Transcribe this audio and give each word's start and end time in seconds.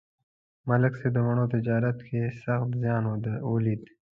ملک 0.69 0.93
صاحب 0.99 1.11
د 1.13 1.17
مڼو 1.27 1.45
تجارت 1.55 1.97
کې 2.07 2.19
سخت 2.43 2.69
زیان 2.81 3.03
ولید 3.51 3.83